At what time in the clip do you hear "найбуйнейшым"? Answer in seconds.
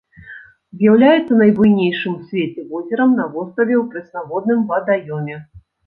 1.41-2.17